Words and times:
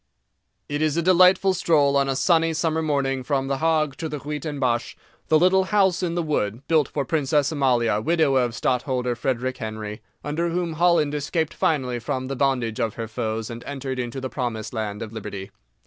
IT 0.67 0.81
is 0.81 0.97
a 0.97 1.01
delightful 1.03 1.53
stroll 1.53 1.95
on 1.95 2.09
a 2.09 2.15
sunny 2.15 2.53
summer 2.53 2.81
morning 2.81 3.21
from 3.21 3.45
the 3.47 3.59
Hague 3.59 3.95
to 3.97 4.09
the 4.09 4.21
Huis 4.21 4.41
ten 4.41 4.57
Bosch, 4.57 4.95
the 5.27 5.37
little 5.37 5.65
"house 5.65 6.01
in 6.01 6.15
the 6.15 6.23
wood," 6.23 6.67
built 6.67 6.87
for 6.87 7.05
Princess 7.05 7.51
Amalia, 7.51 8.01
widow 8.01 8.35
of 8.35 8.53
Stadtholter 8.55 9.15
Frederick 9.15 9.57
Henry, 9.57 10.01
under 10.23 10.49
whom 10.49 10.73
Holland 10.73 11.13
escaped 11.13 11.53
finally 11.53 11.99
from 11.99 12.25
the 12.29 12.35
bondage 12.35 12.79
of 12.79 12.95
her 12.95 13.07
foes 13.07 13.51
and 13.51 13.63
entered 13.65 13.99
into 13.99 14.19
the 14.19 14.27
promised 14.27 14.73
land 14.73 15.03
of 15.03 15.13
Liberty. 15.13 15.51